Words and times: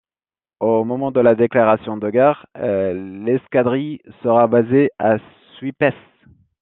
Au 0.59 0.83
moment 0.83 1.11
de 1.11 1.19
la 1.19 1.35
déclaration 1.35 1.95
de 1.95 2.09
guerre, 2.09 2.47
l'escadrille 2.55 3.99
sera 4.23 4.47
basée 4.47 4.89
à 4.97 5.17
Suippes. 5.59 5.93